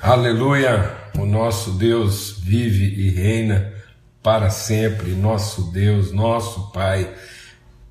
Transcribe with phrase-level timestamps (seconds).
[0.00, 0.96] Aleluia!
[1.18, 3.72] O nosso Deus vive e reina
[4.22, 5.10] para sempre.
[5.10, 7.12] Nosso Deus, nosso Pai,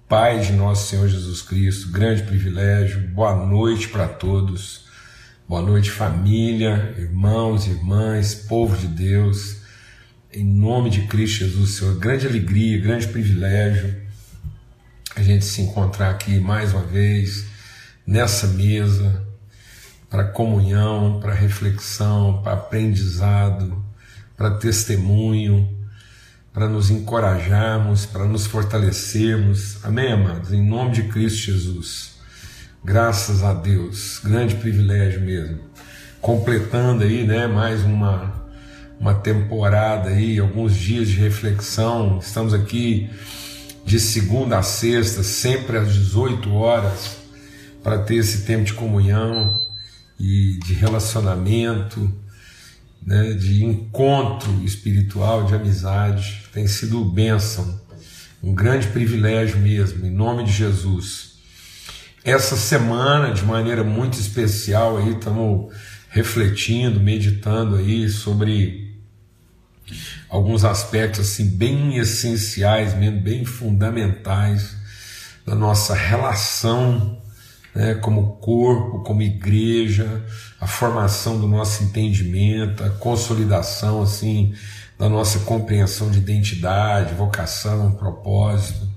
[0.08, 3.10] Pai de nosso Senhor Jesus Cristo, grande privilégio.
[3.10, 4.86] Boa noite para todos.
[5.50, 9.58] Boa noite, família, irmãos, irmãs, povo de Deus.
[10.34, 14.08] Em nome de Cristo Jesus, Senhor, grande alegria, grande privilégio
[15.14, 17.46] a gente se encontrar aqui mais uma vez
[18.06, 19.27] nessa mesa
[20.10, 23.84] para comunhão, para reflexão, para aprendizado,
[24.36, 25.68] para testemunho,
[26.54, 29.84] para nos encorajarmos, para nos fortalecermos.
[29.84, 30.54] Amém, amados?
[30.54, 32.18] Em nome de Cristo Jesus.
[32.84, 35.60] Graças a Deus, grande privilégio mesmo.
[36.22, 38.38] Completando aí, né, mais uma
[39.00, 42.20] uma temporada aí, alguns dias de reflexão.
[42.20, 43.10] Estamos aqui
[43.86, 47.18] de segunda a sexta, sempre às 18 horas,
[47.84, 49.62] para ter esse tempo de comunhão,
[50.20, 52.12] e de relacionamento,
[53.06, 56.44] né, de encontro espiritual, de amizade.
[56.54, 57.80] Tem sido bênção,
[58.42, 61.38] um grande privilégio mesmo, em nome de Jesus.
[62.24, 65.74] Essa semana, de maneira muito especial, aí estamos
[66.10, 68.88] refletindo, meditando aí sobre
[70.30, 74.76] alguns aspectos assim bem essenciais, mesmo bem fundamentais
[75.46, 77.22] da nossa relação
[77.78, 80.26] né, como corpo, como igreja,
[80.60, 84.52] a formação do nosso entendimento, a consolidação assim
[84.98, 88.90] da nossa compreensão de identidade, vocação, propósito,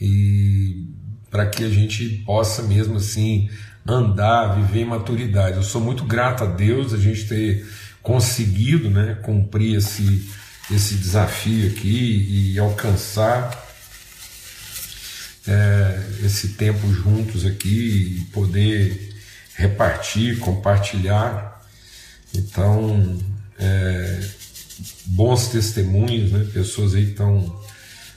[0.00, 0.86] e
[1.28, 3.50] para que a gente possa mesmo assim
[3.84, 5.56] andar, viver em maturidade.
[5.56, 7.66] Eu sou muito grato a Deus a gente ter
[8.00, 10.30] conseguido, né, cumprir esse
[10.70, 13.69] esse desafio aqui e alcançar
[15.46, 19.14] é, esse tempo juntos aqui e poder
[19.54, 21.60] repartir, compartilhar.
[22.34, 23.18] Então,
[23.58, 24.20] é,
[25.06, 26.46] bons testemunhos, né?
[26.52, 27.60] pessoas aí que estão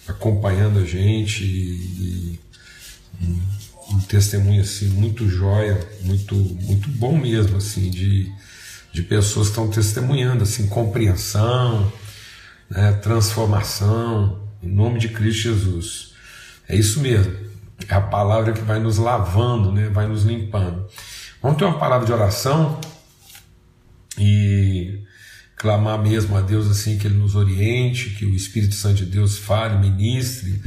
[0.07, 2.39] acompanhando a gente e,
[3.19, 3.23] e
[3.91, 8.31] um, testemunho assim muito jóia, muito muito bom mesmo assim de,
[8.91, 11.91] de pessoas que estão testemunhando assim compreensão,
[12.69, 12.93] né?
[12.93, 16.12] transformação em nome de Cristo Jesus.
[16.67, 17.33] É isso mesmo.
[17.87, 19.89] É a palavra que vai nos lavando, né?
[19.89, 20.85] vai nos limpando.
[21.41, 22.79] Vamos ter uma palavra de oração
[24.17, 25.03] e
[25.57, 29.37] clamar mesmo a Deus assim que Ele nos oriente, que o Espírito Santo de Deus
[29.37, 30.61] fale, ministre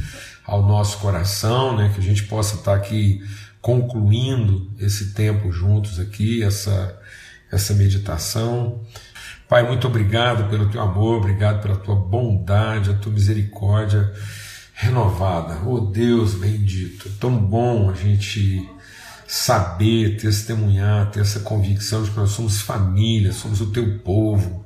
[0.45, 1.91] ao nosso coração, né?
[1.93, 3.21] que a gente possa estar aqui
[3.61, 6.97] concluindo esse tempo juntos aqui, essa,
[7.51, 8.81] essa meditação.
[9.49, 14.13] Pai, muito obrigado pelo teu amor, obrigado pela tua bondade, a tua misericórdia
[14.77, 15.59] renovada.
[15.65, 18.63] Oh Deus bendito, tão bom a gente
[19.27, 24.63] saber, testemunhar, ter essa convicção de que nós somos família, somos o teu povo,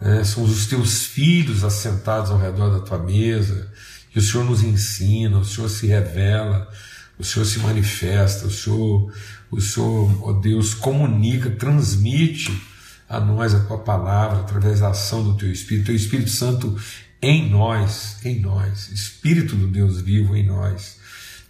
[0.00, 0.24] né?
[0.24, 3.70] somos os teus filhos assentados ao redor da tua mesa,
[4.10, 6.68] que o Senhor nos ensina, o Senhor se revela,
[7.16, 9.12] o Senhor se manifesta, o Senhor,
[9.48, 12.52] o Senhor, ó oh Deus, comunica, transmite
[13.08, 15.86] a nós a tua palavra através da ação do teu Espírito.
[15.86, 16.76] Teu Espírito Santo
[17.20, 20.98] em nós, em nós, Espírito do Deus vivo em nós,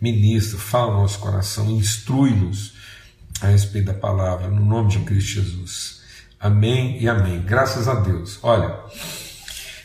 [0.00, 2.74] ministra, fala no nosso coração, instrui-nos
[3.40, 6.00] a respeito da palavra, no nome de Cristo Jesus.
[6.38, 7.42] Amém e amém.
[7.42, 8.38] Graças a Deus.
[8.42, 8.78] Olha,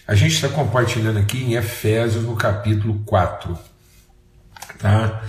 [0.08, 3.58] a gente está compartilhando aqui em Efésios, no capítulo 4,
[4.78, 5.24] tá?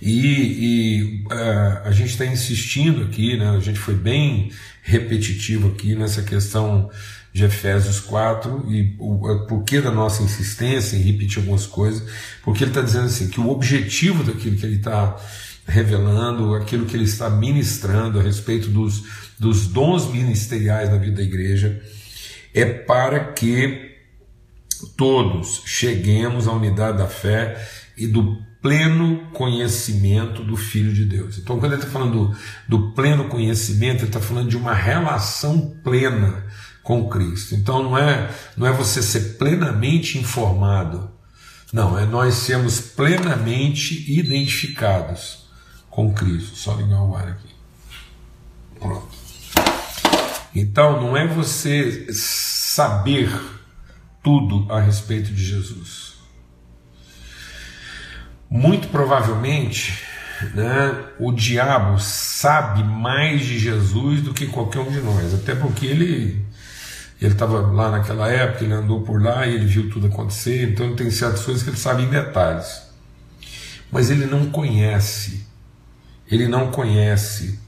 [0.00, 3.50] E, e uh, a gente está insistindo aqui, né?
[3.50, 4.52] a gente foi bem
[4.82, 6.90] repetitivo aqui nessa questão
[7.36, 12.02] de Efésios 4 e o é, porquê da nossa insistência em repetir algumas coisas,
[12.42, 15.14] porque ele está dizendo assim que o objetivo daquilo que ele está
[15.68, 19.02] revelando, aquilo que ele está ministrando a respeito dos,
[19.38, 21.78] dos dons ministeriais na vida da igreja,
[22.54, 23.94] é para que
[24.96, 27.62] todos cheguemos à unidade da fé
[27.98, 31.36] e do pleno conhecimento do Filho de Deus.
[31.36, 32.36] Então, quando ele está falando do,
[32.66, 36.45] do pleno conhecimento, ele está falando de uma relação plena
[36.86, 37.56] com Cristo.
[37.56, 41.10] Então não é, não é você ser plenamente informado,
[41.72, 45.48] não, é nós sermos plenamente identificados
[45.90, 46.54] com Cristo.
[46.54, 47.54] Só ligar o ar aqui.
[48.78, 49.08] Pronto.
[50.54, 53.36] Então não é você saber
[54.22, 56.14] tudo a respeito de Jesus.
[58.48, 60.04] Muito provavelmente,
[60.54, 65.84] né, o diabo sabe mais de Jesus do que qualquer um de nós, até porque
[65.84, 66.45] ele
[67.20, 70.94] ele estava lá naquela época, ele andou por lá e ele viu tudo acontecer, então
[70.94, 72.82] tem certas coisas que ele sabe em detalhes.
[73.90, 75.46] Mas ele não conhece,
[76.30, 77.58] ele não conhece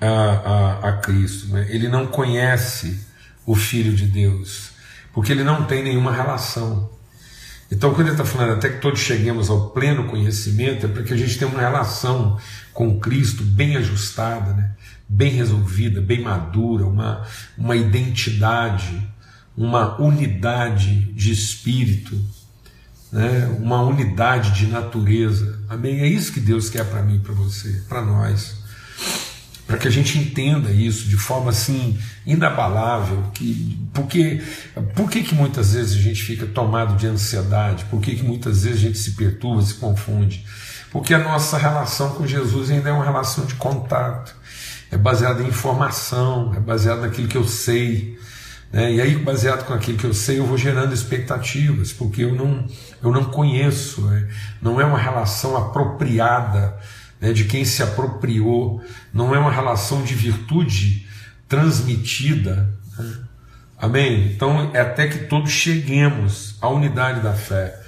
[0.00, 1.66] a, a, a Cristo, né?
[1.68, 3.06] ele não conhece
[3.44, 4.70] o Filho de Deus,
[5.12, 6.90] porque ele não tem nenhuma relação.
[7.70, 11.16] Então, quando ele está falando até que todos cheguemos ao pleno conhecimento, é porque a
[11.16, 12.36] gente tem uma relação
[12.72, 14.72] com Cristo bem ajustada, né?
[15.08, 17.24] bem resolvida, bem madura, uma,
[17.56, 19.08] uma identidade,
[19.56, 22.20] uma unidade de espírito,
[23.12, 23.46] né?
[23.60, 25.60] uma unidade de natureza.
[25.68, 26.00] Amém?
[26.00, 28.56] É isso que Deus quer para mim, para você, para nós.
[29.70, 31.96] Para que a gente entenda isso de forma assim
[32.26, 34.42] inabalável, que, porque
[34.96, 37.84] por que, que muitas vezes a gente fica tomado de ansiedade?
[37.84, 40.44] Por que, que muitas vezes a gente se perturba, se confunde?
[40.90, 44.34] Porque a nossa relação com Jesus ainda é uma relação de contato,
[44.90, 48.18] é baseada em informação, é baseada naquilo que eu sei,
[48.72, 48.92] né?
[48.92, 52.66] E aí, baseado com aquilo que eu sei, eu vou gerando expectativas, porque eu não,
[53.00, 54.28] eu não conheço, né?
[54.60, 56.76] não é uma relação apropriada
[57.20, 58.82] né, de quem se apropriou,
[59.12, 61.06] não é uma relação de virtude
[61.48, 62.72] transmitida.
[62.98, 63.18] Né?
[63.78, 64.32] Amém?
[64.32, 67.78] Então, é até que todos cheguemos à unidade da fé.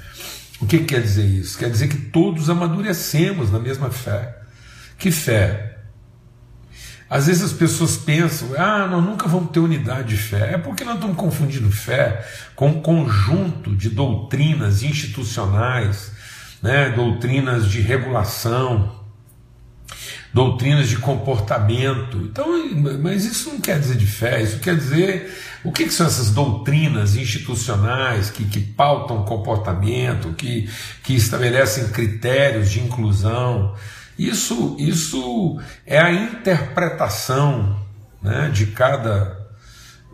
[0.60, 1.58] O que quer dizer isso?
[1.58, 4.36] Quer dizer que todos amadurecemos na mesma fé.
[4.98, 5.76] Que fé?
[7.10, 10.54] Às vezes as pessoas pensam, ah, nós nunca vamos ter unidade de fé.
[10.54, 12.24] É porque nós estamos confundindo fé
[12.56, 16.12] com um conjunto de doutrinas institucionais,
[16.62, 19.01] né, doutrinas de regulação,
[20.32, 22.18] doutrinas de comportamento.
[22.18, 22.48] Então,
[23.00, 25.30] mas isso não quer dizer de fé, isso quer dizer
[25.62, 30.68] o que, que são essas doutrinas institucionais que, que pautam comportamento, que,
[31.02, 33.74] que estabelecem critérios de inclusão.
[34.18, 37.78] Isso, isso é a interpretação
[38.22, 39.40] né, de cada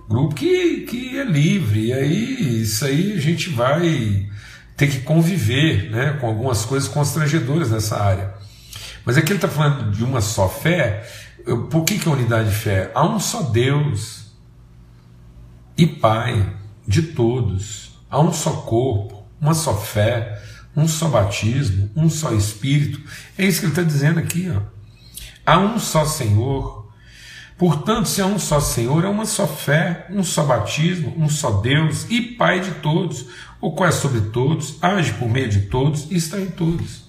[0.09, 1.87] grupo que, que é livre.
[1.87, 4.29] E aí, isso aí a gente vai
[4.77, 8.38] ter que conviver né, com algumas coisas constrangedoras nessa área.
[9.05, 11.09] Mas aqui ele está falando de uma só fé.
[11.71, 12.91] Por que, que é unidade de fé?
[12.95, 14.33] Há um só Deus
[15.77, 16.55] e Pai
[16.87, 17.99] de todos.
[18.11, 20.43] Há um só corpo, uma só fé
[20.79, 23.01] um só batismo, um só Espírito.
[23.37, 24.49] É isso que ele está dizendo aqui.
[24.51, 24.61] Ó.
[25.45, 26.89] Há um só Senhor.
[27.57, 31.61] Portanto, se há um só Senhor, é uma só fé, um só batismo, um só
[31.61, 33.27] Deus e Pai de todos,
[33.61, 37.08] o qual é sobre todos, age por meio de todos e está em todos.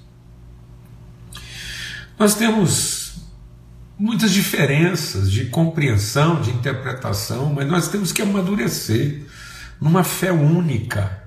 [2.19, 3.13] Nós temos
[3.97, 9.23] muitas diferenças de compreensão, de interpretação, mas nós temos que amadurecer
[9.79, 11.19] numa fé única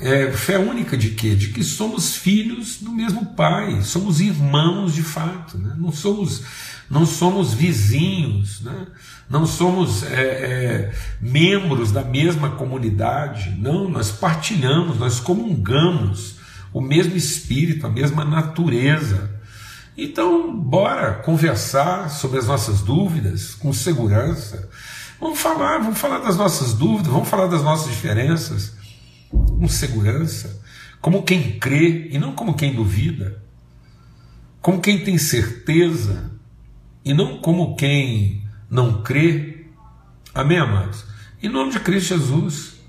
[0.00, 1.34] é, fé única de quê?
[1.34, 5.74] De que somos filhos do mesmo Pai, somos irmãos de fato, né?
[5.78, 6.42] não, somos,
[6.88, 8.86] não somos vizinhos, né?
[9.28, 16.36] não somos é, é, membros da mesma comunidade, não, nós partilhamos, nós comungamos
[16.72, 19.38] o mesmo espírito, a mesma natureza.
[19.96, 24.68] Então, bora conversar sobre as nossas dúvidas com segurança.
[25.20, 28.74] Vamos falar, vamos falar das nossas dúvidas, vamos falar das nossas diferenças
[29.30, 30.60] com segurança,
[31.00, 33.42] como quem crê e não como quem duvida,
[34.60, 36.30] como quem tem certeza
[37.04, 39.66] e não como quem não crê.
[40.34, 41.04] Amém, amados?
[41.42, 42.80] Em nome de Cristo Jesus,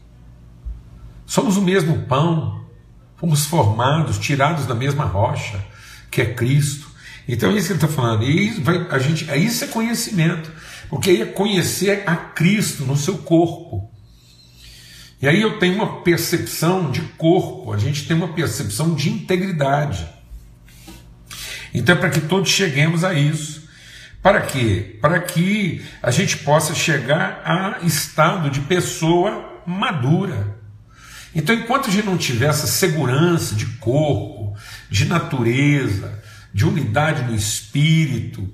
[1.26, 2.66] somos o mesmo pão,
[3.18, 5.64] fomos formados, tirados da mesma rocha,
[6.10, 6.91] que é Cristo.
[7.32, 8.24] Então é isso que ele está falando.
[8.26, 10.52] E vai, a gente, isso é conhecimento,
[10.90, 13.90] porque aí é conhecer a Cristo no seu corpo.
[15.22, 20.06] E aí eu tenho uma percepção de corpo, a gente tem uma percepção de integridade.
[21.74, 23.62] Então é para que todos cheguemos a isso.
[24.22, 25.00] Para quê?
[25.00, 30.60] Para que a gente possa chegar a estado de pessoa madura.
[31.34, 34.54] Então, enquanto a gente não tiver essa segurança de corpo,
[34.90, 36.22] de natureza,
[36.54, 38.48] de unidade no espírito,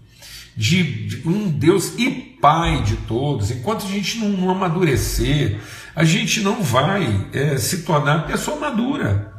[0.55, 5.59] de, de um Deus e Pai de todos, enquanto a gente não, não amadurecer,
[5.95, 9.33] a gente não vai é, se tornar pessoa madura.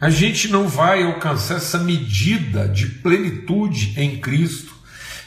[0.00, 4.72] A gente não vai alcançar essa medida de plenitude em Cristo.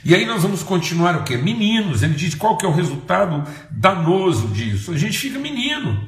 [0.06, 1.36] E aí nós vamos continuar o quê?
[1.36, 2.04] Meninos.
[2.04, 4.92] Ele diz qual que é o resultado danoso disso.
[4.94, 6.08] A gente fica menino.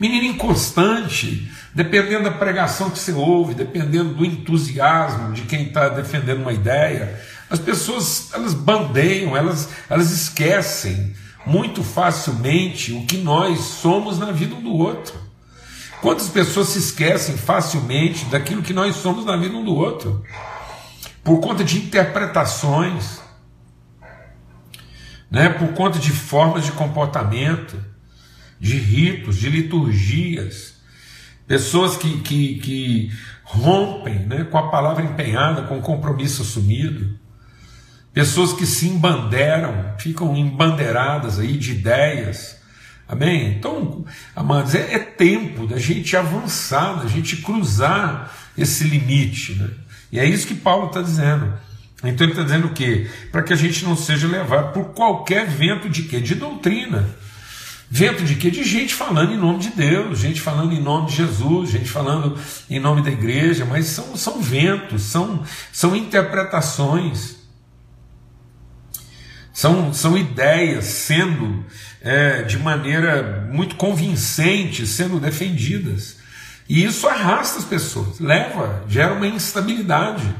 [0.00, 6.40] Menino inconstante, dependendo da pregação que você ouve, dependendo do entusiasmo de quem está defendendo
[6.40, 11.14] uma ideia, as pessoas elas bandeiam, elas, elas esquecem
[11.44, 15.14] muito facilmente o que nós somos na vida um do outro.
[16.00, 20.22] Quantas pessoas se esquecem facilmente daquilo que nós somos na vida um do outro?
[21.22, 23.20] Por conta de interpretações,
[25.30, 25.48] né?
[25.48, 27.82] por conta de formas de comportamento,
[28.60, 30.73] de ritos, de liturgias.
[31.46, 34.44] Pessoas que, que, que rompem né?
[34.44, 37.18] com a palavra empenhada, com o compromisso assumido.
[38.12, 42.58] pessoas que se embanderam, ficam embandeiradas aí de ideias.
[43.06, 43.54] Amém?
[43.58, 49.54] Então, amados, é, é tempo da gente avançar, da gente cruzar esse limite.
[49.54, 49.70] Né?
[50.10, 51.52] E é isso que Paulo está dizendo.
[52.02, 53.08] Então ele está dizendo o quê?
[53.32, 56.20] Para que a gente não seja levado por qualquer vento de quê?
[56.20, 57.08] De doutrina.
[57.96, 58.50] Vento de quê?
[58.50, 62.36] De gente falando em nome de Deus, gente falando em nome de Jesus, gente falando
[62.68, 67.36] em nome da igreja, mas são, são ventos, são, são interpretações,
[69.52, 71.64] são, são ideias sendo
[72.00, 76.16] é, de maneira muito convincente sendo defendidas.
[76.68, 80.34] E isso arrasta as pessoas, leva, gera uma instabilidade.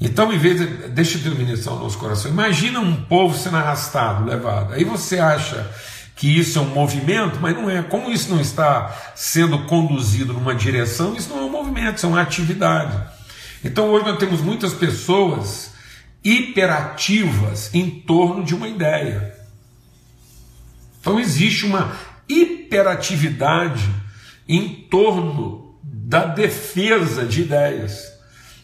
[0.00, 0.88] Então, em vez de.
[0.88, 2.30] Deixa eu terminar isso no nosso coração.
[2.30, 4.72] Imagina um povo sendo arrastado, levado.
[4.72, 5.70] Aí você acha
[6.20, 7.82] que isso é um movimento, mas não é.
[7.82, 12.08] Como isso não está sendo conduzido numa direção, isso não é um movimento, isso é
[12.10, 12.94] uma atividade.
[13.64, 15.72] Então, hoje nós temos muitas pessoas
[16.22, 19.34] hiperativas em torno de uma ideia.
[21.00, 21.96] Então, existe uma
[22.28, 23.88] hiperatividade
[24.46, 28.12] em torno da defesa de ideias.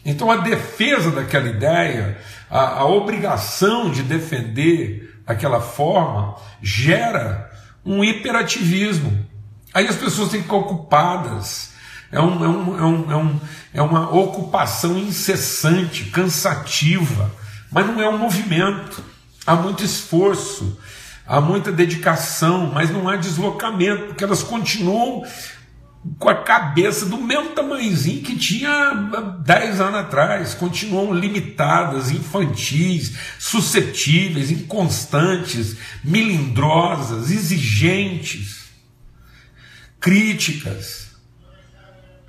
[0.05, 2.19] Então, a defesa daquela ideia,
[2.51, 7.46] a, a obrigação de defender aquela forma, gera
[7.87, 9.25] um hiperativismo.
[9.73, 11.71] Aí as pessoas têm que ficar ocupadas.
[12.11, 13.39] É, um, é, um, é, um, é, um,
[13.75, 17.31] é uma ocupação incessante, cansativa,
[17.71, 19.03] mas não é um movimento.
[19.45, 20.77] Há muito esforço,
[21.25, 25.25] há muita dedicação, mas não há deslocamento, porque elas continuam
[26.17, 28.93] com a cabeça do mesmo tamanhozinho que tinha
[29.43, 38.65] 10 anos atrás, continuam limitadas, infantis, suscetíveis, inconstantes, melindrosas, exigentes,
[39.99, 41.07] críticas.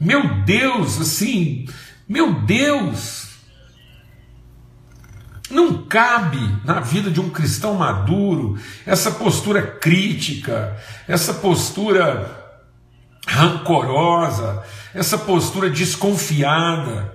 [0.00, 1.66] Meu Deus, assim,
[2.08, 3.28] meu Deus,
[5.50, 12.37] não cabe na vida de um cristão maduro essa postura crítica, essa postura
[13.28, 17.14] rancorosa, essa postura desconfiada,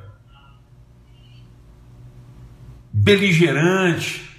[2.91, 4.29] beligerante,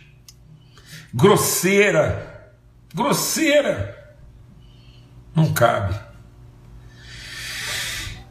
[1.13, 2.55] grosseira,
[2.95, 4.15] grosseira,
[5.35, 5.99] não cabe.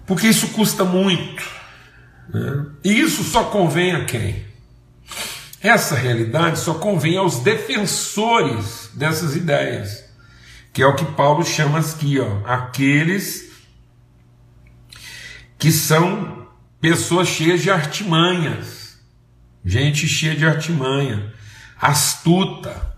[0.05, 1.43] Porque isso custa muito.
[2.29, 2.65] Né?
[2.83, 4.45] E isso só convém a quem?
[5.61, 10.02] Essa realidade só convém aos defensores dessas ideias
[10.73, 13.51] que é o que Paulo chama aqui, ó, aqueles
[15.59, 16.47] que são
[16.81, 18.99] pessoas cheias de artimanhas,
[19.63, 21.31] gente cheia de artimanha,
[21.79, 22.91] astuta,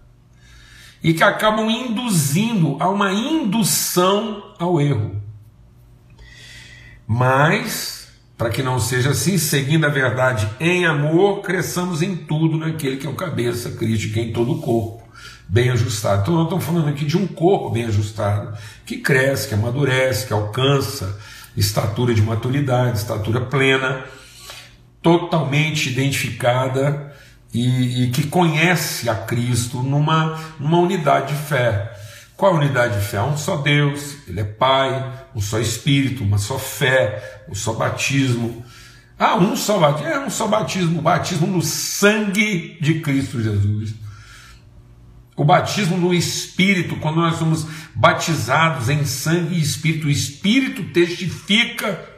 [1.04, 5.22] e que acabam induzindo a uma indução ao erro.
[7.06, 12.98] Mas, para que não seja assim, seguindo a verdade em amor, cresçamos em tudo naquele
[12.98, 15.05] que é o cabeça crítica em todo o corpo
[15.48, 16.22] bem ajustado.
[16.22, 20.34] Então, nós estamos falando aqui de um corpo bem ajustado, que cresce, que amadurece, que
[20.34, 21.18] alcança
[21.56, 24.04] estatura de maturidade, estatura plena,
[25.02, 27.14] totalmente identificada
[27.54, 31.94] e, e que conhece a Cristo numa, numa unidade de fé.
[32.36, 33.22] Qual a unidade de fé?
[33.22, 38.66] Um só Deus, Ele é Pai, um só Espírito, uma só fé, um só batismo.
[39.18, 43.94] Ah, um só batismo, é um só batismo, o batismo no sangue de Cristo Jesus.
[45.36, 52.16] O batismo no Espírito, quando nós somos batizados em sangue e Espírito, o Espírito testifica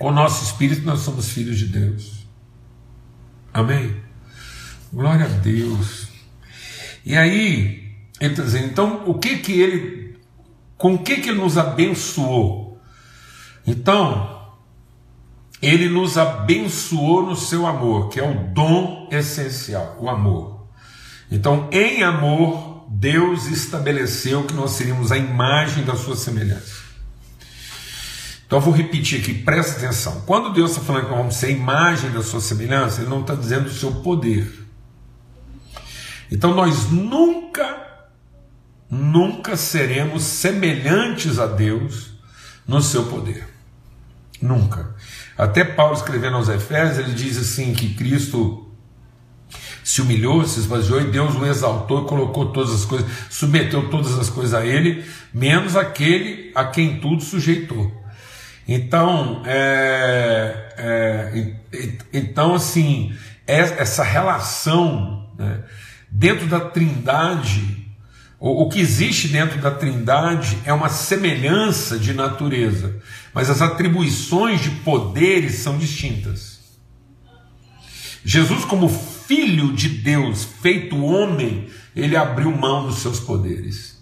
[0.00, 2.26] com o nosso Espírito nós somos filhos de Deus.
[3.52, 4.00] Amém?
[4.90, 6.08] Glória a Deus.
[7.04, 10.18] E aí, então, o que que ele,
[10.78, 12.80] com o que que ele nos abençoou?
[13.66, 14.54] Então,
[15.60, 20.59] ele nos abençoou no seu amor, que é o dom essencial, o amor.
[21.30, 26.80] Então, em amor, Deus estabeleceu que nós seríamos a imagem da sua semelhança.
[28.50, 30.22] Então eu vou repetir aqui, presta atenção.
[30.26, 33.36] Quando Deus está falando que vamos ser a imagem da sua semelhança, Ele não está
[33.36, 34.52] dizendo o seu poder.
[36.32, 38.04] Então nós nunca,
[38.90, 42.10] nunca seremos semelhantes a Deus
[42.66, 43.46] no seu poder.
[44.42, 44.96] Nunca.
[45.38, 48.69] Até Paulo escrevendo aos Efésios, ele diz assim que Cristo
[49.90, 54.30] se humilhou, se esvaziou e Deus o exaltou colocou todas as coisas, submeteu todas as
[54.30, 55.04] coisas a ele,
[55.34, 57.92] menos aquele a quem tudo sujeitou.
[58.68, 61.54] Então, é, é,
[62.12, 63.12] então assim,
[63.44, 65.58] é, essa relação né,
[66.08, 67.84] dentro da Trindade,
[68.38, 72.94] o, o que existe dentro da Trindade é uma semelhança de natureza,
[73.34, 76.60] mas as atribuições de poderes são distintas.
[78.24, 78.88] Jesus, como
[79.30, 83.96] Filho de Deus, feito homem, ele abriu mão dos seus poderes.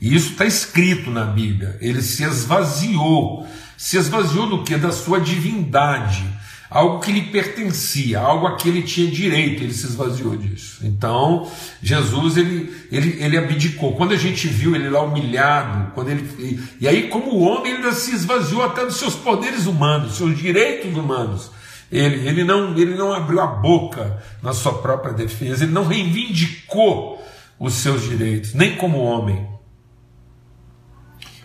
[0.00, 1.76] E isso está escrito na Bíblia.
[1.78, 3.46] Ele se esvaziou.
[3.76, 4.74] Se esvaziou do que?
[4.78, 6.24] Da sua divindade.
[6.70, 10.78] Algo que lhe pertencia, algo a que ele tinha direito, ele se esvaziou disso.
[10.84, 11.52] Então,
[11.82, 13.94] Jesus, ele, ele, ele abdicou.
[13.94, 17.92] Quando a gente viu ele lá humilhado, quando ele, e aí, como homem, ele ainda
[17.92, 21.50] se esvaziou até dos seus poderes humanos, seus direitos humanos.
[21.92, 27.22] Ele, ele, não, ele não abriu a boca na sua própria defesa, ele não reivindicou
[27.60, 29.46] os seus direitos, nem como homem.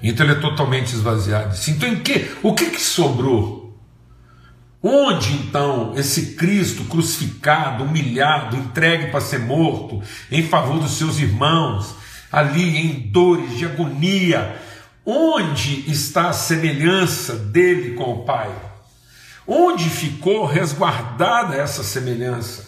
[0.01, 1.53] Então ele é totalmente esvaziado.
[1.67, 3.77] Então em que, o que, que sobrou?
[4.81, 10.01] Onde então esse Cristo crucificado, humilhado, entregue para ser morto
[10.31, 11.93] em favor dos seus irmãos,
[12.31, 14.55] ali em dores de agonia,
[15.05, 18.66] onde está a semelhança dele com o Pai?
[19.47, 22.67] Onde ficou resguardada essa semelhança?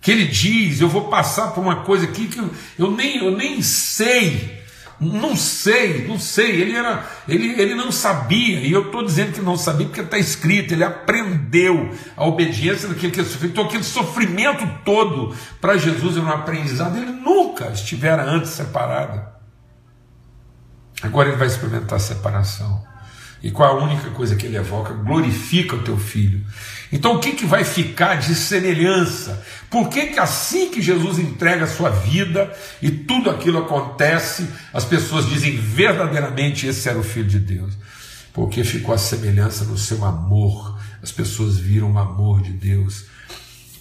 [0.00, 2.42] Que ele diz: Eu vou passar por uma coisa aqui que
[2.78, 4.62] eu, nem, eu nem sei
[5.02, 6.60] não sei, não sei.
[6.60, 10.16] Ele, era, ele, ele não sabia, e eu estou dizendo que não sabia porque está
[10.16, 10.72] escrito.
[10.72, 13.50] Ele aprendeu a obediência daquilo que ele sofreu.
[13.50, 16.96] Então, aquele sofrimento todo para Jesus era um aprendizado.
[16.96, 19.20] Ele nunca estivera antes separado.
[21.02, 22.91] Agora ele vai experimentar a separação.
[23.42, 24.94] E qual a única coisa que ele evoca?
[24.94, 26.40] Glorifica o teu filho.
[26.92, 29.42] Então o que, que vai ficar de semelhança?
[29.68, 34.84] Por que, que assim que Jesus entrega a sua vida e tudo aquilo acontece, as
[34.84, 37.74] pessoas dizem verdadeiramente esse era o Filho de Deus?
[38.32, 40.78] Porque ficou a semelhança no seu amor.
[41.02, 43.06] As pessoas viram o amor de Deus,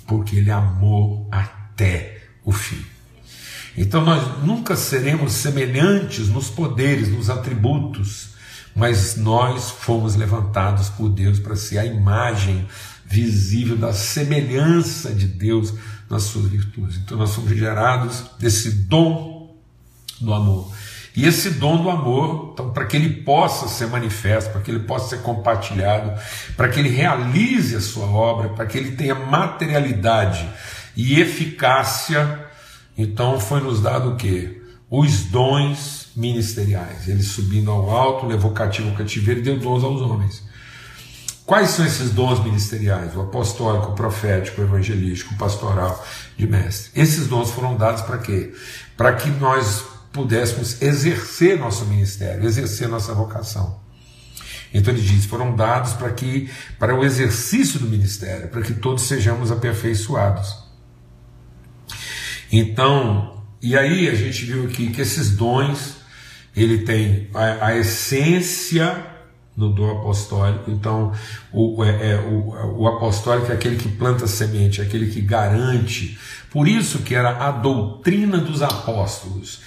[0.07, 2.83] porque ele amou até o fim.
[3.77, 8.30] Então nós nunca seremos semelhantes nos poderes, nos atributos,
[8.75, 12.67] mas nós fomos levantados por Deus para ser a imagem
[13.05, 15.73] visível da semelhança de Deus
[16.09, 16.97] nas suas virtudes.
[16.97, 19.55] Então nós somos gerados desse dom
[20.19, 20.71] do amor.
[21.15, 24.79] E esse dom do amor, então, para que ele possa ser manifesto, para que ele
[24.79, 26.13] possa ser compartilhado,
[26.55, 30.47] para que ele realize a sua obra, para que ele tenha materialidade
[30.95, 32.45] e eficácia,
[32.97, 34.61] então foi nos dado o que?
[34.89, 37.07] Os dons ministeriais.
[37.07, 40.43] Ele subindo ao alto, levou cativo o cativeiro e deu dons aos homens.
[41.45, 43.15] Quais são esses dons ministeriais?
[43.15, 46.05] O apostólico, o profético, o evangelístico, o pastoral
[46.37, 46.91] de mestre.
[46.95, 48.53] Esses dons foram dados para quê?
[48.95, 53.79] Para que nós pudéssemos exercer nosso ministério, exercer nossa vocação.
[54.73, 59.03] Então ele diz: foram dados para que para o exercício do ministério, para que todos
[59.03, 60.55] sejamos aperfeiçoados.
[62.51, 66.00] Então, e aí a gente viu aqui que esses dons
[66.55, 69.11] ele tem a, a essência
[69.55, 70.71] no dom apostólico.
[70.71, 71.11] Então,
[71.51, 76.17] o, é, é, o, o apostólico é aquele que planta semente, é aquele que garante.
[76.49, 79.61] Por isso que era a doutrina dos apóstolos.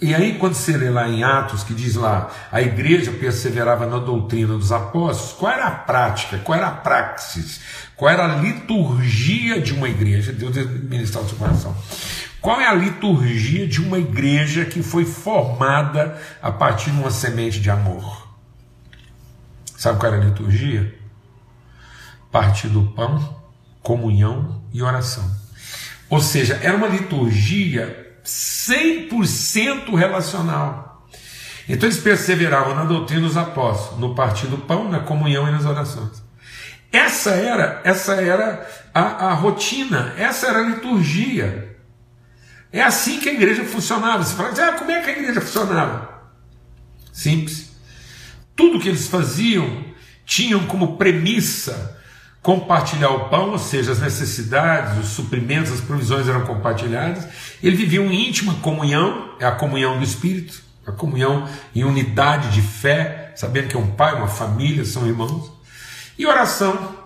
[0.00, 3.98] E aí, quando você lê lá em Atos, que diz lá, a igreja perseverava na
[3.98, 7.60] doutrina dos apóstolos, qual era a prática, qual era a praxis,
[7.96, 10.32] qual era a liturgia de uma igreja?
[10.32, 11.74] Deus ministrar o seu coração.
[12.46, 17.58] Qual é a liturgia de uma igreja que foi formada a partir de uma semente
[17.58, 18.28] de amor?
[19.76, 20.96] Sabe qual era a liturgia?
[22.30, 23.42] Partir do pão,
[23.82, 25.28] comunhão e oração.
[26.08, 31.04] Ou seja, era uma liturgia 100% relacional.
[31.68, 35.64] Então eles perseveravam na doutrina dos apóstolos, no partir do pão, na comunhão e nas
[35.64, 36.22] orações.
[36.92, 41.65] Essa era, essa era a, a rotina, essa era a liturgia.
[42.72, 44.22] É assim que a igreja funcionava.
[44.22, 46.08] Você fala, ah, como é que a igreja funcionava?
[47.12, 47.70] Simples.
[48.54, 49.84] Tudo que eles faziam
[50.24, 51.96] tinham como premissa
[52.42, 57.26] compartilhar o pão, ou seja, as necessidades, os suprimentos, as provisões eram compartilhadas.
[57.60, 62.62] Ele vivia em íntima comunhão, é a comunhão do Espírito, a comunhão em unidade de
[62.62, 65.50] fé, sabendo que é um pai, uma família, são irmãos.
[66.16, 66.96] E oração,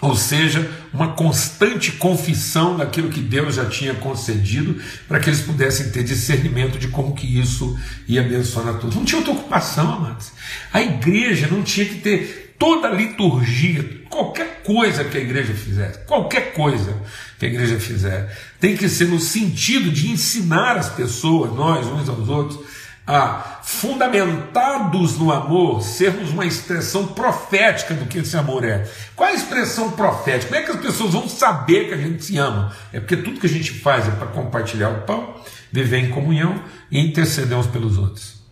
[0.00, 4.78] ou seja, uma constante confissão daquilo que Deus já tinha concedido
[5.08, 8.94] para que eles pudessem ter discernimento de como que isso ia abençoar a todos.
[8.94, 10.32] Não tinha outra ocupação, amados.
[10.70, 15.98] A igreja não tinha que ter toda a liturgia, qualquer coisa que a igreja fizesse,
[16.00, 16.94] qualquer coisa
[17.38, 22.08] que a igreja fizer, tem que ser no sentido de ensinar as pessoas, nós uns
[22.08, 22.60] aos outros,
[23.06, 28.88] a, fundamentados no amor, sermos uma expressão profética do que esse amor é.
[29.14, 30.46] Qual é a expressão profética?
[30.46, 32.74] Como é que as pessoas vão saber que a gente se ama?
[32.92, 35.36] É porque tudo que a gente faz é para compartilhar o pão,
[35.70, 38.44] viver em comunhão e interceder uns pelos outros.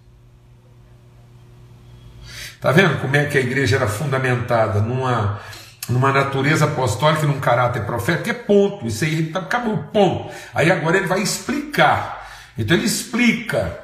[2.55, 5.41] Está vendo como é que a igreja era fundamentada numa,
[5.89, 8.87] numa natureza apostólica, num caráter profético, é ponto.
[8.87, 10.33] Isso aí acabou, ponto.
[10.55, 12.27] Aí agora ele vai explicar.
[12.57, 13.84] Então ele explica.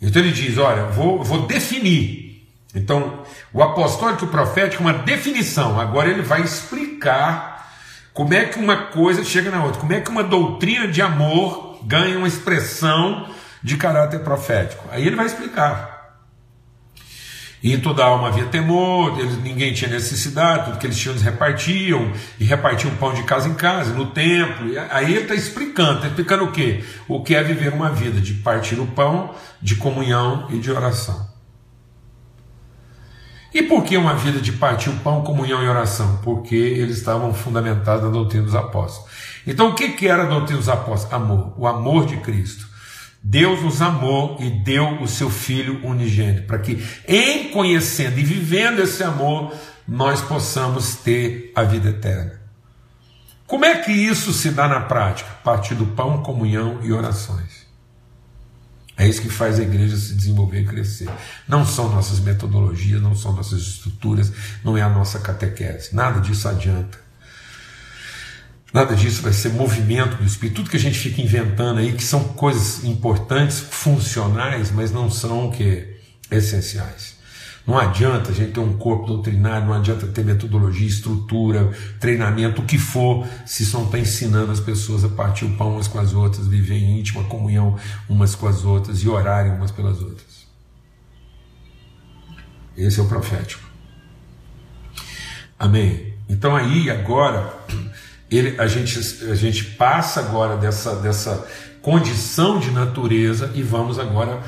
[0.00, 2.46] Então ele diz: olha, vou, vou definir.
[2.74, 5.80] Então, o apostólico profético é uma definição.
[5.80, 7.72] Agora ele vai explicar
[8.12, 11.80] como é que uma coisa chega na outra, como é que uma doutrina de amor
[11.84, 13.28] ganha uma expressão
[13.62, 14.84] de caráter profético.
[14.90, 15.97] Aí ele vai explicar.
[17.62, 21.22] E em toda alma havia temor, eles, ninguém tinha necessidade, tudo que eles tinham eles
[21.22, 24.68] repartiam, e repartiam pão de casa em casa, no templo.
[24.68, 26.84] E aí ele está explicando, está explicando o quê?
[27.08, 31.28] O que é viver uma vida de partir o pão, de comunhão e de oração.
[33.52, 36.20] E por que uma vida de partir o pão, comunhão e oração?
[36.22, 39.10] Porque eles estavam fundamentados na doutrina dos apóstolos.
[39.46, 41.12] Então o que, que era a doutrina dos apóstolos?
[41.12, 42.67] Amor, o amor de Cristo.
[43.22, 48.80] Deus nos amou e deu o seu Filho unigênito, para que, em conhecendo e vivendo
[48.80, 49.52] esse amor,
[49.86, 52.40] nós possamos ter a vida eterna.
[53.46, 55.30] Como é que isso se dá na prática?
[55.42, 57.66] Partir do pão, comunhão e orações.
[58.96, 61.08] É isso que faz a igreja se desenvolver e crescer.
[61.46, 64.32] Não são nossas metodologias, não são nossas estruturas,
[64.64, 65.94] não é a nossa catequese.
[65.94, 67.07] Nada disso adianta.
[68.72, 70.56] Nada disso vai ser movimento do Espírito.
[70.56, 75.48] Tudo que a gente fica inventando aí, que são coisas importantes, funcionais, mas não são
[75.48, 75.96] o que?
[76.30, 77.16] Essenciais.
[77.66, 82.64] Não adianta a gente ter um corpo doutrinário, não adianta ter metodologia, estrutura, treinamento, o
[82.64, 85.98] que for, se isso não está ensinando as pessoas a partir o pão umas com
[85.98, 87.78] as outras, viver em íntima comunhão
[88.08, 90.46] umas com as outras e orarem umas pelas outras.
[92.74, 93.62] Esse é o profético.
[95.58, 96.14] Amém.
[96.26, 97.52] Então aí agora
[98.30, 98.98] ele, a, gente,
[99.30, 101.46] a gente passa agora dessa, dessa
[101.80, 104.40] condição de natureza e vamos agora.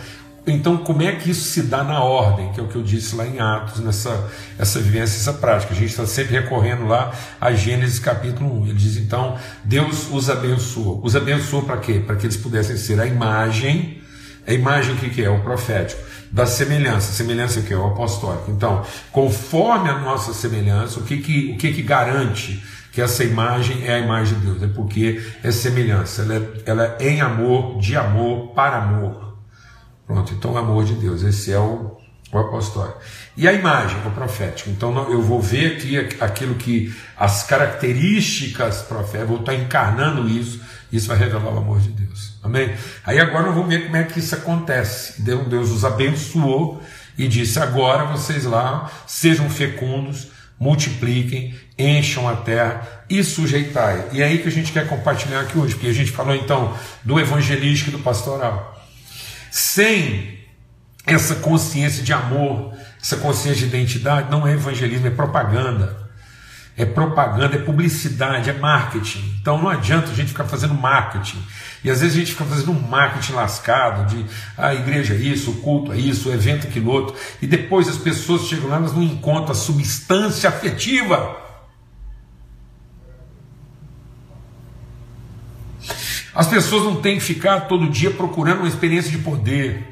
[0.47, 2.53] Então, como é que isso se dá na ordem?
[2.53, 5.73] Que é o que eu disse lá em Atos, nessa essa vivência, essa prática.
[5.73, 8.67] A gente está sempre recorrendo lá a Gênesis capítulo 1.
[8.67, 11.01] Ele diz então: Deus os abençoou.
[11.05, 12.03] Os abençoou para quê?
[12.05, 13.99] Para que eles pudessem ser a imagem.
[14.47, 15.31] A imagem o que, que é?
[15.31, 17.13] O profético da semelhança.
[17.13, 17.75] Semelhança é o que?
[17.75, 18.51] O apostólico.
[18.51, 23.87] Então, conforme a nossa semelhança, o que, que, o que, que garante que essa imagem
[23.87, 27.79] é a imagem de Deus, é porque é semelhança, ela é, ela é em amor,
[27.79, 29.37] de amor, para amor.
[30.07, 31.97] Pronto, então o amor de Deus, esse é o,
[32.33, 32.99] o apostólico.
[33.37, 34.71] E a imagem, o profético.
[34.71, 40.61] Então eu vou ver aqui aquilo que as características proféticas, vou estar encarnando isso,
[40.93, 42.39] isso vai revelar o amor de Deus.
[42.43, 42.75] Amém?
[43.05, 45.23] Aí agora nós vamos ver como é que isso acontece.
[45.23, 46.83] Deus os abençoou
[47.17, 50.29] e disse: agora vocês lá sejam fecundos
[50.61, 54.11] multipliquem, encham a terra e sujeitai.
[54.13, 56.77] E é aí que a gente quer compartilhar aqui hoje, porque a gente falou então
[57.03, 58.79] do evangelístico e do pastoral.
[59.51, 60.39] Sem
[61.07, 66.11] essa consciência de amor, essa consciência de identidade, não é evangelismo, é propaganda
[66.77, 69.37] é propaganda, é publicidade, é marketing.
[69.41, 71.43] Então não adianta a gente ficar fazendo marketing.
[71.83, 75.17] E às vezes a gente fica fazendo um marketing lascado de ah, a igreja é
[75.17, 77.17] isso, o culto é isso, o evento é aquilo outro.
[77.41, 81.37] E depois as pessoas chegam lá, elas não encontram a substância afetiva.
[86.35, 89.91] As pessoas não têm que ficar todo dia procurando uma experiência de poder.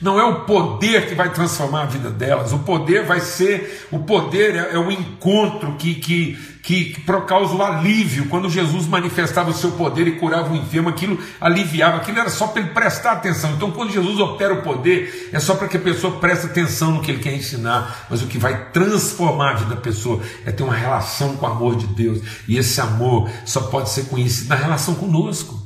[0.00, 2.52] Não é o poder que vai transformar a vida delas.
[2.52, 6.38] O poder vai ser, o poder é, é o encontro que, que,
[6.70, 8.26] que, que causa o alívio.
[8.28, 11.96] Quando Jesus manifestava o seu poder e curava o enfermo, aquilo aliviava.
[11.96, 13.50] Aquilo era só para ele prestar atenção.
[13.54, 17.00] Então, quando Jesus opera o poder, é só para que a pessoa preste atenção no
[17.00, 18.06] que ele quer ensinar.
[18.08, 21.48] Mas o que vai transformar a vida da pessoa é ter uma relação com o
[21.48, 22.20] amor de Deus.
[22.46, 25.60] E esse amor só pode ser conhecido na relação conosco.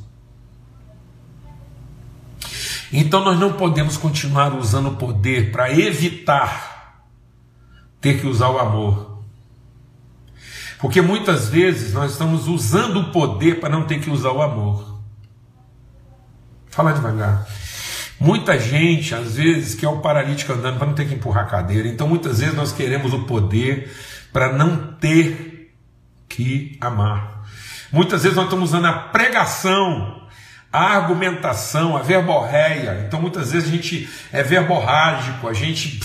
[2.91, 7.03] Então nós não podemos continuar usando o poder para evitar
[8.01, 9.14] ter que usar o amor.
[10.79, 14.99] Porque muitas vezes nós estamos usando o poder para não ter que usar o amor.
[16.67, 17.47] Fala devagar.
[18.19, 21.49] Muita gente, às vezes, que é o paralítico andando para não ter que empurrar a
[21.49, 21.87] cadeira.
[21.87, 23.93] Então, muitas vezes, nós queremos o poder
[24.31, 25.73] para não ter
[26.27, 27.45] que amar.
[27.91, 30.25] Muitas vezes, nós estamos usando a pregação
[30.75, 33.05] a argumentação, a verborreia.
[33.07, 36.01] Então muitas vezes a gente é verborrágico, a gente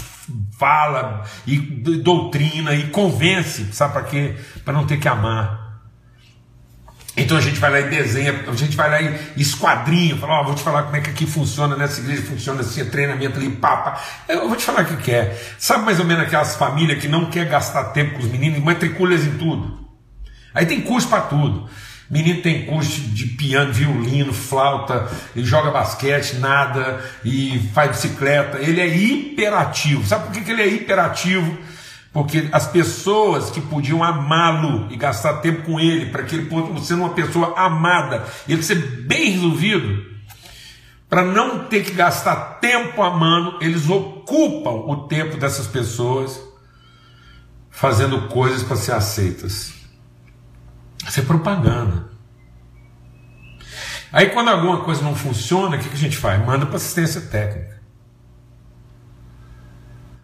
[0.60, 4.36] fala e doutrina e convence, sabe para quê?
[4.62, 5.70] Para não ter que amar.
[7.16, 10.44] Então a gente vai lá e desenha, a gente vai lá e esquadrinha, fala, oh,
[10.44, 13.50] vou te falar como é que aqui funciona, nessa igreja funciona assim, é treinamento ali,
[13.50, 14.00] papa.
[14.28, 15.24] Eu vou te falar o que quer.
[15.24, 15.54] É.
[15.58, 19.14] Sabe mais ou menos aquelas famílias que não quer gastar tempo com os meninos, matricula
[19.14, 19.80] em tudo.
[20.54, 21.68] Aí tem curso para tudo.
[22.10, 28.58] Menino tem curso de piano, violino, flauta, ele joga basquete, nada e faz bicicleta.
[28.58, 30.04] Ele é hiperativo.
[30.04, 31.56] Sabe por que ele é hiperativo?
[32.12, 36.86] Porque as pessoas que podiam amá-lo e gastar tempo com ele, para que ele fosse
[36.86, 38.74] ser uma pessoa amada, ele ser
[39.06, 40.04] bem resolvido,
[41.08, 46.40] para não ter que gastar tempo amando, eles ocupam o tempo dessas pessoas
[47.70, 49.79] fazendo coisas para ser aceitas.
[51.06, 52.10] Isso é propaganda.
[54.12, 56.44] Aí quando alguma coisa não funciona, o que a gente faz?
[56.44, 57.80] Manda para assistência técnica.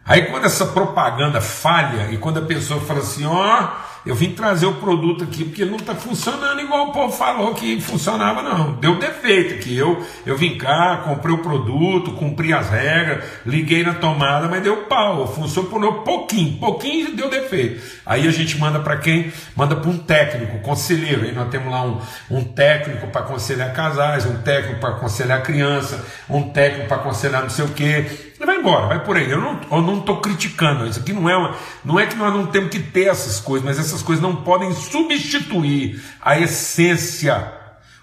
[0.04, 3.70] Aí quando essa propaganda falha e quando a pessoa fala assim, ó,
[4.06, 7.80] eu vim trazer o produto aqui porque não está funcionando igual o povo falou que
[7.80, 8.74] funcionava, não.
[8.74, 9.76] Deu defeito aqui.
[9.76, 14.84] Eu, eu vim cá, comprei o produto, cumpri as regras, liguei na tomada, mas deu
[14.84, 15.26] pau.
[15.26, 17.82] Funcionou pouquinho, pouquinho deu defeito.
[18.06, 19.32] Aí a gente manda para quem?
[19.56, 21.24] Manda para um técnico, conselheiro.
[21.24, 26.06] Aí nós temos lá um, um técnico para aconselhar casais, um técnico para aconselhar criança,
[26.30, 28.25] um técnico para aconselhar não sei o quê.
[28.38, 29.30] E vai embora, vai por aí.
[29.30, 30.86] Eu não estou criticando.
[30.86, 33.64] Isso aqui não é, uma, não é que nós não temos que ter essas coisas,
[33.64, 37.52] mas essas coisas não podem substituir a essência,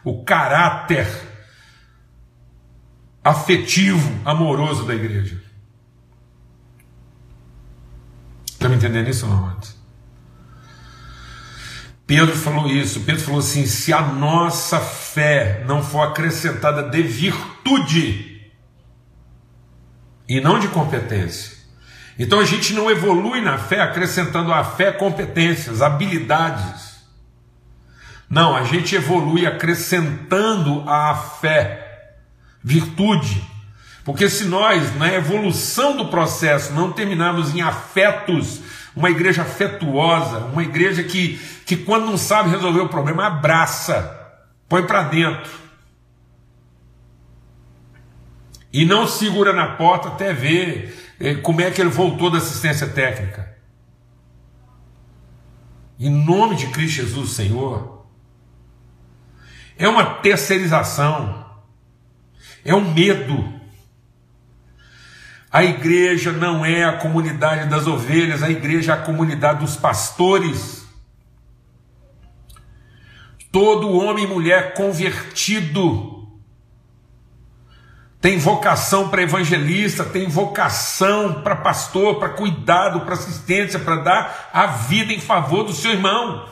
[0.03, 1.07] o caráter
[3.23, 5.41] afetivo, amoroso da igreja.
[8.47, 9.75] Está me entendendo isso, amados?
[12.07, 13.01] Pedro falou isso.
[13.01, 18.32] Pedro falou assim: se a nossa fé não for acrescentada de virtude,
[20.27, 21.57] e não de competência.
[22.17, 26.93] Então a gente não evolui na fé acrescentando à fé competências, habilidades.
[28.29, 32.15] Não, a gente evolui acrescentando à fé
[32.63, 33.43] virtude.
[34.03, 38.59] Porque se nós, na evolução do processo, não terminarmos em afetos,
[38.95, 44.19] uma igreja afetuosa, uma igreja que, que quando não sabe resolver o problema, abraça,
[44.67, 45.62] põe para dentro
[48.73, 52.87] e não segura na porta até ver eh, como é que ele voltou da assistência
[52.87, 53.55] técnica.
[55.99, 58.03] Em nome de Cristo Jesus, Senhor,
[59.77, 61.45] é uma terceirização,
[62.65, 63.61] é um medo.
[65.51, 70.83] A igreja não é a comunidade das ovelhas, a igreja é a comunidade dos pastores.
[73.51, 76.12] Todo homem e mulher convertido
[78.23, 84.65] tem vocação para evangelista, tem vocação para pastor, para cuidado, para assistência, para dar a
[84.65, 86.45] vida em favor do seu irmão.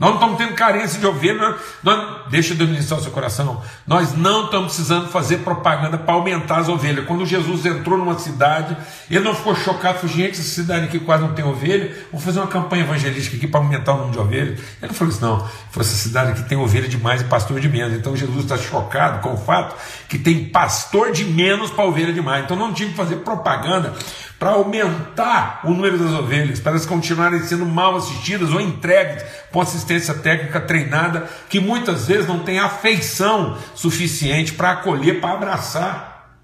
[0.00, 1.56] Nós não estamos tendo carência de ovelha.
[1.82, 3.62] Nós, deixa Deus ministrar o seu coração.
[3.86, 7.04] Nós não estamos precisando fazer propaganda para aumentar as ovelhas.
[7.04, 8.74] Quando Jesus entrou numa cidade,
[9.10, 12.40] ele não ficou chocado, falou: gente, essa cidade aqui quase não tem ovelha, vamos fazer
[12.40, 14.58] uma campanha evangelística aqui para aumentar o número de ovelhas.
[14.58, 15.36] Ele não falou isso, não.
[15.36, 17.92] Ele falou: essa cidade aqui tem ovelha demais e pastor de menos.
[17.92, 19.76] Então Jesus está chocado com o fato
[20.08, 22.44] que tem pastor de menos para ovelha demais.
[22.44, 23.92] Então não tinha que fazer propaganda
[24.40, 29.22] para aumentar o número das ovelhas, para elas continuarem sendo mal assistidas ou entregues
[29.52, 36.38] com assistência técnica treinada, que muitas vezes não tem afeição suficiente para acolher, para abraçar,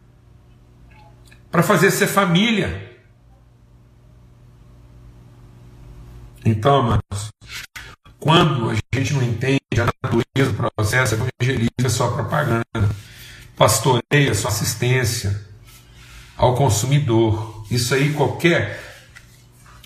[1.50, 2.98] para fazer ser família.
[6.44, 7.30] Então, amados,
[8.20, 12.62] quando a gente não entende a natureza do processo, evangelismo é só propaganda,
[13.56, 15.46] pastoreia, só assistência
[16.36, 17.55] ao consumidor.
[17.70, 18.84] Isso aí qualquer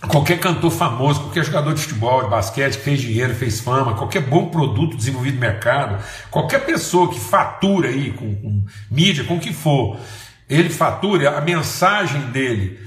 [0.08, 4.22] qualquer cantor famoso, qualquer jogador de futebol, de basquete que fez dinheiro, fez fama, qualquer
[4.22, 9.40] bom produto desenvolvido no mercado, qualquer pessoa que fatura aí com, com mídia, com o
[9.40, 9.98] que for,
[10.48, 12.80] ele fatura, a mensagem dele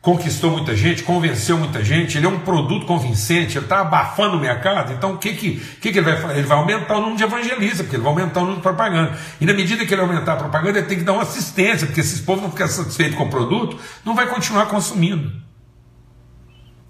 [0.00, 4.40] conquistou muita gente, convenceu muita gente, ele é um produto convincente, ele está abafando o
[4.40, 6.38] mercado, então o que, que, que, que ele vai fazer?
[6.38, 9.18] Ele vai aumentar o número de evangelistas, porque ele vai aumentar o número de propaganda.
[9.40, 12.02] E na medida que ele aumentar a propaganda, ele tem que dar uma assistência, porque
[12.02, 15.32] se esse povo não ficar satisfeito com o produto, não vai continuar consumindo.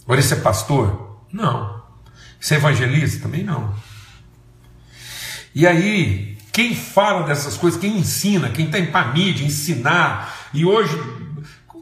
[0.04, 1.22] Agora, isso é pastor?
[1.32, 1.82] Não.
[2.40, 3.22] Isso é evangelista?
[3.22, 3.74] Também não.
[5.54, 10.96] E aí, quem fala dessas coisas, quem ensina, quem está em mídia, ensinar, e hoje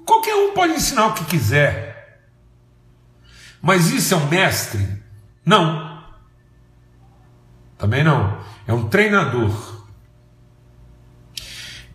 [0.06, 2.22] Qualquer um pode ensinar o que quiser.
[3.60, 5.02] Mas isso é um mestre?
[5.44, 6.02] Não.
[7.76, 8.40] Também não.
[8.66, 9.84] É um treinador.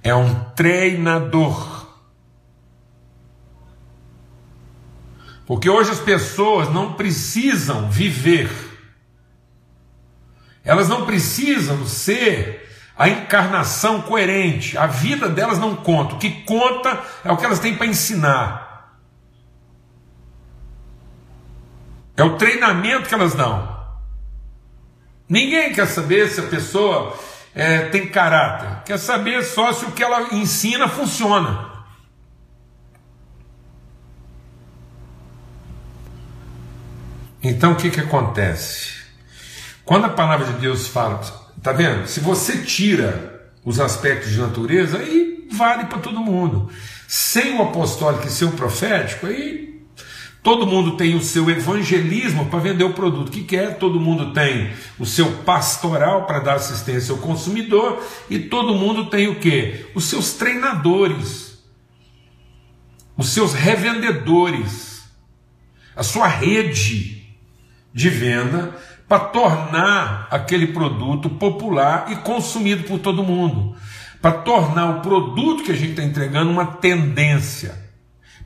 [0.04, 1.82] É um treinador.
[5.46, 8.50] Porque hoje as pessoas não precisam viver,
[10.64, 12.61] elas não precisam ser
[13.02, 14.78] a encarnação coerente.
[14.78, 16.14] A vida delas não conta.
[16.14, 18.96] O que conta é o que elas têm para ensinar.
[22.16, 23.76] É o treinamento que elas dão.
[25.28, 27.18] Ninguém quer saber se a pessoa
[27.56, 28.84] é, tem caráter.
[28.84, 31.72] Quer saber só se o que ela ensina funciona.
[37.42, 39.02] Então o que, que acontece?
[39.84, 42.08] Quando a palavra de Deus fala tá vendo?
[42.08, 46.70] Se você tira os aspectos de natureza, aí vale para todo mundo.
[47.08, 49.72] Sem o apostólico e sem o profético, aí
[50.44, 54.72] Todo mundo tem o seu evangelismo para vender o produto que quer, todo mundo tem
[54.98, 59.86] o seu pastoral para dar assistência ao consumidor e todo mundo tem o que?
[59.94, 61.64] Os seus treinadores,
[63.16, 65.04] os seus revendedores,
[65.96, 67.22] a sua rede
[67.94, 68.76] de venda
[69.12, 73.76] para tornar aquele produto popular e consumido por todo mundo,
[74.22, 77.78] para tornar o produto que a gente está entregando uma tendência.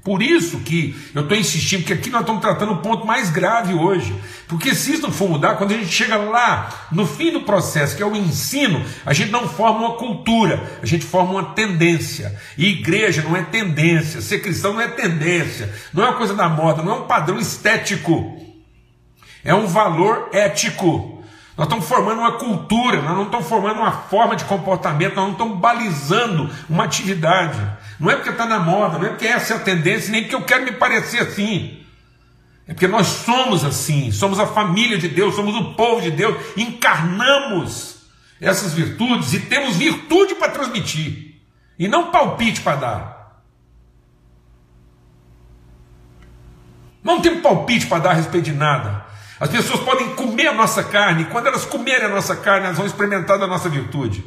[0.04, 3.76] Por isso que eu estou insistindo, que aqui nós estamos tratando o ponto mais grave
[3.76, 4.16] hoje.
[4.48, 7.96] Porque se isso não for mudar, quando a gente chega lá, no fim do processo,
[7.96, 12.36] que é o ensino, a gente não forma uma cultura, a gente forma uma tendência.
[12.58, 16.50] E igreja não é tendência, ser cristão não é tendência, não é uma coisa da
[16.50, 18.45] moda, não é um padrão estético,
[19.46, 21.24] é um valor ético.
[21.56, 25.32] Nós estamos formando uma cultura, nós não estamos formando uma forma de comportamento, nós não
[25.32, 27.62] estamos balizando uma atividade.
[27.98, 30.36] Não é porque está na moda, não é porque essa é a tendência, nem porque
[30.36, 31.80] eu quero me parecer assim.
[32.68, 36.36] É porque nós somos assim, somos a família de Deus, somos o povo de Deus,
[36.58, 38.08] encarnamos
[38.42, 41.40] essas virtudes e temos virtude para transmitir,
[41.78, 43.42] e não palpite para dar.
[47.04, 49.05] Não temos palpite para dar a respeito de nada.
[49.40, 52.86] As pessoas podem comer a nossa carne, quando elas comerem a nossa carne, elas vão
[52.86, 54.24] experimentar da nossa virtude.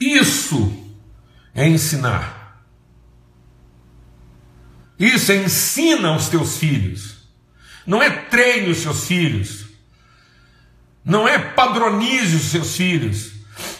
[0.00, 0.72] Isso
[1.54, 2.62] é ensinar.
[4.98, 7.16] Isso é ensina os teus filhos.
[7.86, 9.66] Não é treine os seus filhos.
[11.04, 13.32] Não é padronize os seus filhos.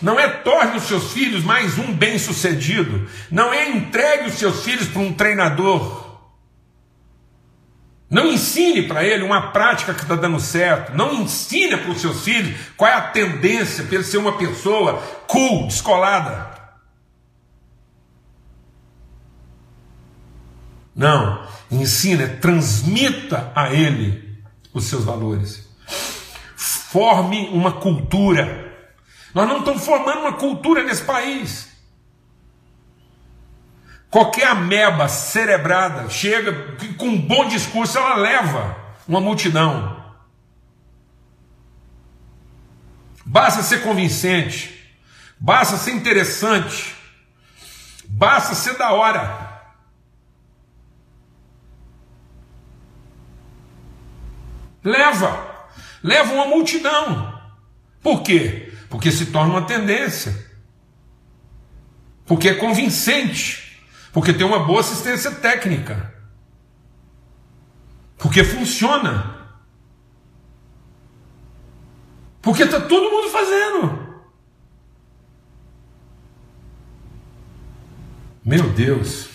[0.03, 3.09] Não é torne os seus filhos mais um bem-sucedido.
[3.31, 6.08] Não é entregue os seus filhos para um treinador.
[8.11, 10.97] Não ensine para ele uma prática que está dando certo.
[10.97, 15.03] Não ensine para os seus filhos qual é a tendência para ele ser uma pessoa
[15.27, 16.57] cool, descolada.
[20.94, 21.47] Não.
[21.71, 24.42] Ensina, transmita a ele
[24.73, 25.68] os seus valores.
[26.57, 28.75] Forme uma cultura.
[29.35, 31.67] Nós não estamos formando uma cultura nesse país.
[34.11, 39.99] Qualquer ameba cerebrada chega com um bom discurso, ela leva uma multidão.
[43.25, 44.97] Basta ser convincente,
[45.38, 46.97] basta ser interessante,
[48.05, 49.47] basta ser da hora.
[54.83, 55.68] Leva,
[56.03, 57.38] leva uma multidão.
[58.03, 58.73] Por quê?
[58.88, 60.35] Porque se torna uma tendência.
[62.25, 63.67] Porque é convincente.
[64.12, 66.14] Porque tem uma boa assistência técnica.
[68.16, 69.37] Porque funciona.
[72.40, 74.09] Porque está todo mundo fazendo.
[78.44, 79.29] Meu Deus.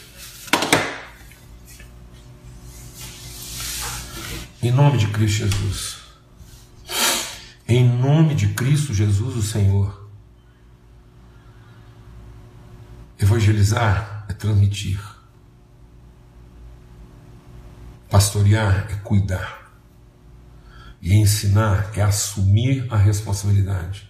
[4.61, 6.03] Em nome de Cristo Jesus.
[7.67, 10.09] Em nome de Cristo Jesus, o Senhor.
[13.19, 14.99] Evangelizar é transmitir.
[18.09, 19.71] Pastorear é cuidar.
[21.01, 24.09] E ensinar é assumir a responsabilidade.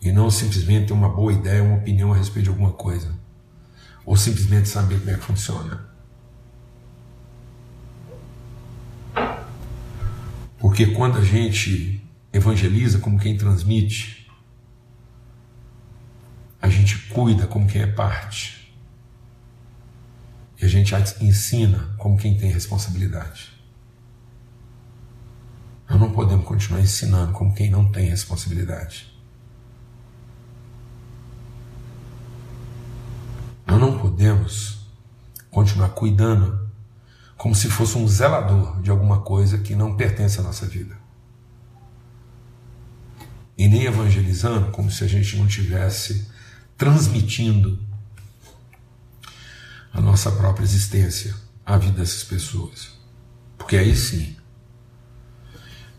[0.00, 3.12] E não simplesmente ter uma boa ideia, uma opinião a respeito de alguma coisa.
[4.04, 5.86] Ou simplesmente saber como é que funciona.
[10.58, 14.25] Porque quando a gente evangeliza como quem transmite,
[16.60, 18.74] a gente cuida como quem é parte.
[20.60, 23.52] E a gente ensina como quem tem responsabilidade.
[25.88, 29.14] Nós não podemos continuar ensinando como quem não tem responsabilidade.
[33.66, 34.78] Nós não podemos
[35.50, 36.66] continuar cuidando
[37.36, 40.96] como se fosse um zelador de alguma coisa que não pertence à nossa vida.
[43.58, 46.30] E nem evangelizando como se a gente não tivesse
[46.76, 47.78] transmitindo
[49.92, 52.94] a nossa própria existência à vida dessas pessoas.
[53.56, 54.36] Porque aí sim,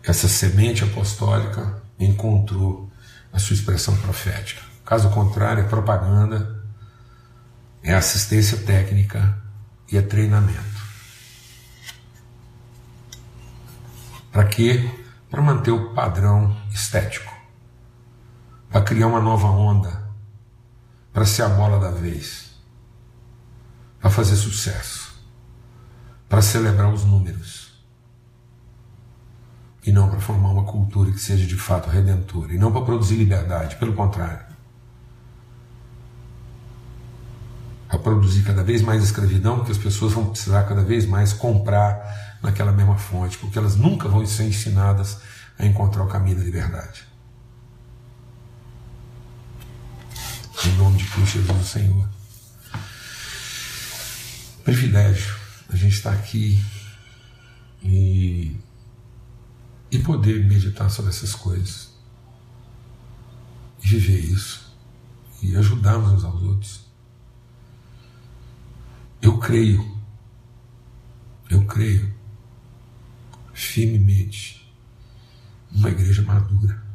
[0.03, 2.91] essa semente apostólica encontrou
[3.33, 4.61] a sua expressão profética.
[4.85, 6.63] Caso contrário, é propaganda,
[7.83, 9.37] é assistência técnica
[9.91, 10.77] e é treinamento.
[14.31, 14.89] Para quê?
[15.29, 17.33] Para manter o padrão estético,
[18.69, 20.06] para criar uma nova onda
[21.17, 22.51] para ser a bola da vez,
[23.99, 25.19] para fazer sucesso,
[26.29, 27.71] para celebrar os números,
[29.83, 33.15] e não para formar uma cultura que seja de fato redentora, e não para produzir
[33.15, 34.45] liberdade, pelo contrário.
[37.89, 42.37] A produzir cada vez mais escravidão, porque as pessoas vão precisar cada vez mais comprar
[42.43, 45.17] naquela mesma fonte, porque elas nunca vão ser ensinadas
[45.57, 47.07] a encontrar o caminho da liberdade.
[50.67, 52.09] Em nome de Cristo Jesus, o Senhor.
[54.63, 55.35] Privilégio
[55.69, 56.59] a gente estar aqui
[57.83, 58.55] e,
[59.91, 61.91] e poder meditar sobre essas coisas.
[63.83, 64.75] E viver isso.
[65.41, 66.81] E ajudarmos uns aos outros.
[69.21, 69.97] Eu creio,
[71.49, 72.13] eu creio
[73.53, 74.71] firmemente
[75.71, 76.86] numa igreja madura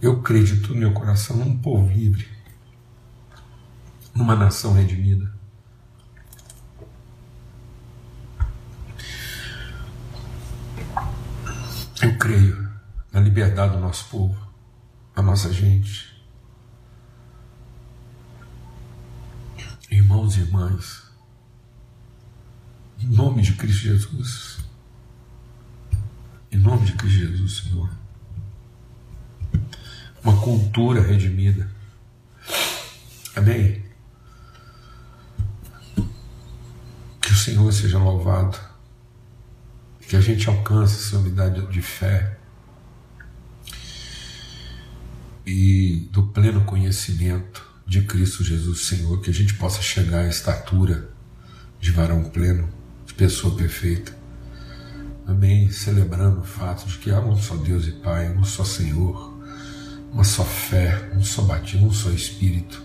[0.00, 2.26] eu creio de todo meu coração num povo livre,
[4.14, 5.30] numa nação redimida.
[12.02, 12.70] Eu creio
[13.12, 14.40] na liberdade do nosso povo,
[15.14, 16.08] da nossa gente.
[19.90, 21.10] Irmãos e irmãs,
[22.98, 24.60] em nome de Cristo Jesus,
[26.50, 27.99] em nome de Cristo Jesus, Senhor
[30.22, 31.70] uma cultura redimida.
[33.34, 33.82] Amém?
[37.20, 38.58] Que o Senhor seja louvado,
[40.00, 42.38] que a gente alcance essa unidade de fé
[45.46, 51.10] e do pleno conhecimento de Cristo Jesus, Senhor, que a gente possa chegar à estatura
[51.80, 52.68] de varão pleno,
[53.06, 54.16] de pessoa perfeita.
[55.26, 55.70] Amém?
[55.70, 59.29] Celebrando o fato de que há um só Deus e Pai, um só Senhor
[60.12, 62.82] uma só fé, um só batismo, um só espírito.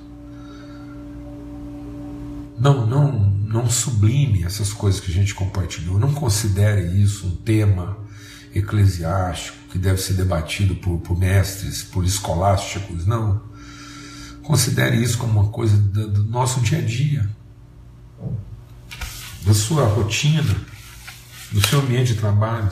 [2.57, 5.99] Não, não, não sublime essas coisas que a gente compartilhou.
[5.99, 7.97] Não considere isso um tema
[8.53, 13.05] eclesiástico que deve ser debatido por, por mestres, por escolásticos.
[13.05, 13.41] Não.
[14.41, 17.29] Considere isso como uma coisa do, do nosso dia a dia,
[19.45, 20.55] da sua rotina,
[21.51, 22.71] do seu ambiente de trabalho.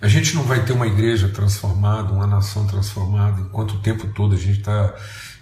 [0.00, 4.34] A gente não vai ter uma igreja transformada, uma nação transformada, enquanto o tempo todo
[4.34, 4.94] a gente está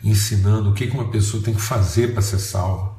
[0.03, 2.95] ensinando o que uma pessoa tem que fazer para ser salva.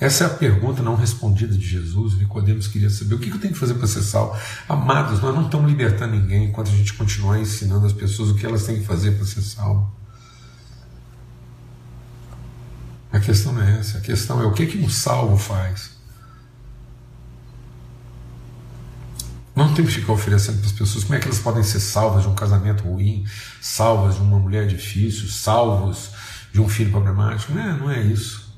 [0.00, 2.14] Essa é a pergunta não respondida de Jesus.
[2.14, 4.38] Nicodemos queria saber o que eu tenho que fazer para ser salvo.
[4.68, 8.46] Amados, nós não estamos libertando ninguém enquanto a gente continuar ensinando as pessoas o que
[8.46, 9.92] elas têm que fazer para ser salvo.
[13.10, 13.98] A questão não é essa.
[13.98, 15.97] A questão é o que, que um salvo faz.
[19.58, 22.22] Não temos que ficar oferecendo para as pessoas como é que elas podem ser salvas
[22.22, 23.26] de um casamento ruim,
[23.60, 26.12] salvas de uma mulher difícil, salvos
[26.52, 27.52] de um filho problemático.
[27.52, 28.56] Não é, não é isso.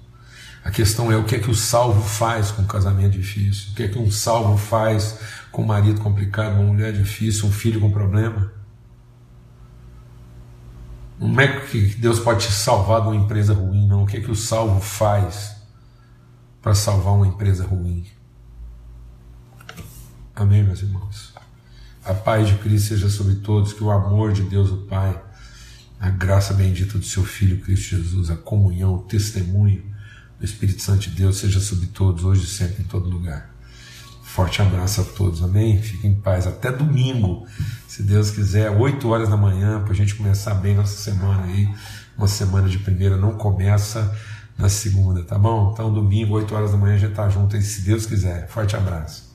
[0.62, 3.74] A questão é o que é que o salvo faz com um casamento difícil, o
[3.76, 5.18] que é que um salvo faz
[5.50, 8.52] com um marido complicado, uma mulher difícil, um filho com problema.
[11.18, 14.02] Não é que Deus pode te salvar de uma empresa ruim, não.
[14.02, 15.56] O que é que o salvo faz
[16.60, 18.19] para salvar uma empresa ruim?
[20.40, 21.34] Amém, meus irmãos?
[22.02, 25.22] A paz de Cristo seja sobre todos, que o amor de Deus, o Pai,
[26.00, 29.84] a graça bendita do seu Filho Cristo Jesus, a comunhão, o testemunho
[30.38, 33.54] do Espírito Santo de Deus seja sobre todos, hoje e sempre, em todo lugar.
[34.22, 35.82] Forte abraço a todos, amém?
[35.82, 36.46] Fiquem em paz.
[36.46, 37.46] Até domingo,
[37.86, 41.68] se Deus quiser, 8 horas da manhã, para a gente começar bem nossa semana aí.
[42.16, 44.16] Uma semana de primeira não começa
[44.56, 45.72] na segunda, tá bom?
[45.74, 48.48] Então, domingo, 8 horas da manhã, a gente tá junto aí, se Deus quiser.
[48.48, 49.29] Forte abraço.